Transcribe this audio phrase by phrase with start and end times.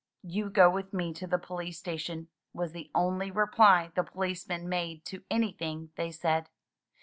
[0.23, 5.05] "You go with me to the police station," was the only reply the policeman made
[5.05, 6.49] to anything they said.